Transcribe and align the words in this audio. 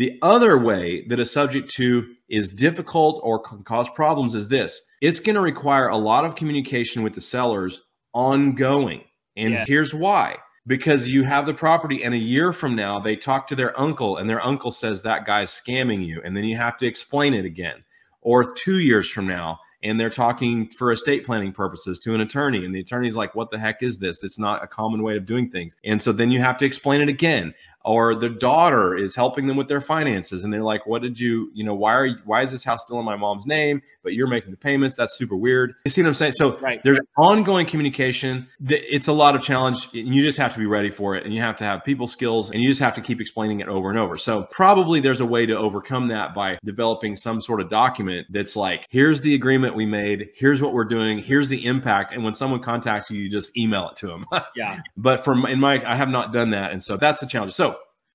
The 0.00 0.18
other 0.22 0.56
way 0.56 1.04
that 1.08 1.20
a 1.20 1.26
subject 1.26 1.70
to 1.72 2.06
is 2.26 2.48
difficult 2.48 3.20
or 3.22 3.38
can 3.38 3.62
cause 3.64 3.90
problems 3.90 4.34
is 4.34 4.48
this 4.48 4.80
it's 5.02 5.20
going 5.20 5.34
to 5.34 5.42
require 5.42 5.88
a 5.88 5.98
lot 5.98 6.24
of 6.24 6.36
communication 6.36 7.02
with 7.02 7.12
the 7.12 7.20
sellers 7.20 7.82
ongoing. 8.14 9.02
And 9.36 9.52
Yes. 9.52 9.68
here's 9.68 9.94
why 9.94 10.38
because 10.66 11.06
you 11.06 11.24
have 11.24 11.44
the 11.44 11.52
property, 11.52 12.02
and 12.02 12.14
a 12.14 12.18
year 12.18 12.50
from 12.50 12.74
now, 12.74 12.98
they 12.98 13.14
talk 13.14 13.46
to 13.48 13.54
their 13.54 13.78
uncle, 13.78 14.16
and 14.16 14.28
their 14.30 14.42
uncle 14.42 14.72
says 14.72 15.02
that 15.02 15.26
guy's 15.26 15.50
scamming 15.50 16.06
you. 16.06 16.22
And 16.24 16.34
then 16.34 16.44
you 16.44 16.56
have 16.56 16.78
to 16.78 16.86
explain 16.86 17.34
it 17.34 17.44
again. 17.44 17.84
Or 18.22 18.54
two 18.54 18.78
years 18.78 19.10
from 19.10 19.26
now, 19.26 19.58
and 19.82 20.00
they're 20.00 20.08
talking 20.08 20.68
for 20.70 20.92
estate 20.92 21.26
planning 21.26 21.52
purposes 21.52 21.98
to 22.00 22.14
an 22.14 22.22
attorney, 22.22 22.64
and 22.64 22.74
the 22.74 22.80
attorney's 22.80 23.16
like, 23.16 23.34
What 23.34 23.50
the 23.50 23.58
heck 23.58 23.82
is 23.82 23.98
this? 23.98 24.24
It's 24.24 24.38
not 24.38 24.64
a 24.64 24.66
common 24.66 25.02
way 25.02 25.18
of 25.18 25.26
doing 25.26 25.50
things. 25.50 25.76
And 25.84 26.00
so 26.00 26.12
then 26.12 26.30
you 26.30 26.40
have 26.40 26.56
to 26.58 26.64
explain 26.64 27.02
it 27.02 27.08
again 27.10 27.52
or 27.84 28.14
the 28.14 28.28
daughter 28.28 28.96
is 28.96 29.14
helping 29.16 29.46
them 29.46 29.56
with 29.56 29.68
their 29.68 29.80
finances 29.80 30.44
and 30.44 30.52
they're 30.52 30.62
like 30.62 30.86
what 30.86 31.00
did 31.02 31.18
you 31.18 31.50
you 31.54 31.64
know 31.64 31.74
why 31.74 31.92
are 31.94 32.06
you, 32.06 32.16
why 32.24 32.42
is 32.42 32.50
this 32.50 32.62
house 32.64 32.84
still 32.84 32.98
in 32.98 33.04
my 33.04 33.16
mom's 33.16 33.46
name 33.46 33.80
but 34.02 34.14
you're 34.14 34.26
making 34.28 34.50
the 34.50 34.56
payments? 34.56 34.96
That's 34.96 35.16
super 35.16 35.36
weird. 35.36 35.74
You 35.84 35.90
see 35.90 36.02
what 36.02 36.08
i'm 36.08 36.14
saying? 36.14 36.32
So 36.32 36.56
Right. 36.58 36.80
there's 36.84 36.98
ongoing 37.16 37.66
communication. 37.66 38.46
It's 38.66 39.08
a 39.08 39.12
lot 39.12 39.34
of 39.36 39.42
challenge 39.42 39.88
and 39.94 40.14
you 40.14 40.22
just 40.22 40.38
have 40.38 40.52
to 40.54 40.58
be 40.58 40.66
ready 40.66 40.90
for 40.90 41.16
it 41.16 41.24
and 41.24 41.34
you 41.34 41.40
have 41.42 41.56
to 41.58 41.64
have 41.64 41.84
people 41.84 42.06
skills 42.06 42.50
and 42.50 42.62
you 42.62 42.68
just 42.68 42.80
have 42.80 42.94
to 42.94 43.00
keep 43.00 43.20
explaining 43.20 43.60
it 43.60 43.68
over 43.68 43.90
and 43.90 43.98
over. 43.98 44.16
So 44.18 44.44
probably 44.50 45.00
there's 45.00 45.20
a 45.20 45.26
way 45.26 45.46
to 45.46 45.56
overcome 45.56 46.08
that 46.08 46.34
by 46.34 46.58
developing 46.64 47.16
some 47.16 47.40
sort 47.40 47.60
of 47.60 47.68
document 47.68 48.26
that's 48.30 48.56
like 48.56 48.86
here's 48.90 49.20
the 49.22 49.34
agreement 49.34 49.74
we 49.74 49.86
made. 49.86 50.30
Here's 50.34 50.60
what 50.62 50.72
we're 50.72 50.84
doing. 50.84 51.18
Here's 51.22 51.48
the 51.48 51.64
impact. 51.66 52.12
And 52.12 52.24
when 52.24 52.34
someone 52.34 52.62
contacts 52.62 53.10
you 53.10 53.20
you 53.20 53.30
just 53.30 53.56
email 53.56 53.88
it 53.90 53.96
to 53.96 54.06
them. 54.06 54.26
Yeah. 54.56 54.80
but 54.96 55.24
from 55.24 55.46
in 55.46 55.60
my 55.60 55.82
i 55.86 55.94
have 55.96 56.08
not 56.08 56.32
done 56.32 56.50
that 56.50 56.72
and 56.72 56.82
so 56.82 56.96
that's 56.96 57.20
the 57.20 57.26
challenge. 57.26 57.52
So 57.54 57.69